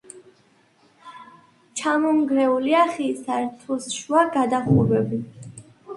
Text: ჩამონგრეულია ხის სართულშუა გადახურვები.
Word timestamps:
ჩამონგრეულია 1.81 2.81
ხის 2.95 3.21
სართულშუა 3.27 4.25
გადახურვები. 4.39 5.25